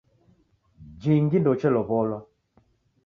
Jingi 1.01 1.37
ndeuchelow'olwa! 1.39 2.19